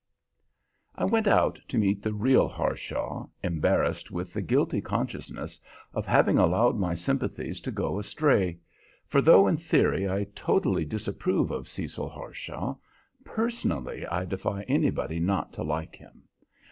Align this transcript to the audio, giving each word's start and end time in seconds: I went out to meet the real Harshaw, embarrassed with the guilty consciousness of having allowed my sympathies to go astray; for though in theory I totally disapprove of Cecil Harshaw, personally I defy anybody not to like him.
I 0.95 1.05
went 1.05 1.27
out 1.27 1.59
to 1.67 1.77
meet 1.77 2.01
the 2.01 2.11
real 2.11 2.47
Harshaw, 2.47 3.27
embarrassed 3.43 4.09
with 4.09 4.33
the 4.33 4.41
guilty 4.41 4.81
consciousness 4.81 5.61
of 5.93 6.07
having 6.07 6.39
allowed 6.39 6.75
my 6.79 6.95
sympathies 6.95 7.61
to 7.61 7.69
go 7.71 7.99
astray; 7.99 8.57
for 9.05 9.21
though 9.21 9.45
in 9.47 9.57
theory 9.57 10.09
I 10.09 10.23
totally 10.33 10.85
disapprove 10.85 11.51
of 11.51 11.69
Cecil 11.69 12.09
Harshaw, 12.09 12.77
personally 13.23 14.03
I 14.07 14.25
defy 14.25 14.63
anybody 14.63 15.19
not 15.19 15.53
to 15.53 15.63
like 15.63 15.95
him. 15.97 16.23